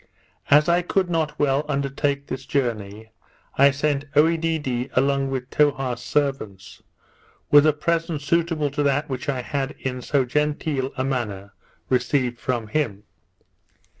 As 0.49 0.67
I 0.67 0.81
could 0.81 1.11
not 1.11 1.37
well 1.37 1.63
undertake 1.67 2.25
this 2.25 2.47
journey, 2.47 3.11
I 3.55 3.69
sent 3.69 4.05
Oedidee 4.15 4.89
along 4.93 5.29
with 5.29 5.51
Towha's 5.51 6.01
servants, 6.01 6.81
with 7.51 7.67
a 7.67 7.73
present 7.73 8.23
suitable 8.23 8.71
to 8.71 8.81
that 8.81 9.09
which 9.09 9.29
I 9.29 9.43
had 9.43 9.75
in 9.77 10.01
so 10.01 10.25
genteel 10.25 10.91
a 10.97 11.03
manner 11.03 11.53
received 11.89 12.39
from 12.39 12.69
him. 12.69 13.03